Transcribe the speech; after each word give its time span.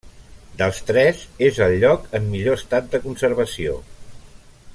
Dels 0.61 0.79
tres 0.87 1.19
és 1.49 1.59
el 1.67 1.75
lloc 1.83 2.09
en 2.21 2.27
millor 2.33 2.59
estat 2.63 2.89
de 2.97 3.03
conservació. 3.07 3.81